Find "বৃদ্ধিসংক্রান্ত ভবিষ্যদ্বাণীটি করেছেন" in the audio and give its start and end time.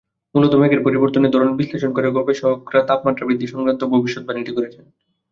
3.27-4.85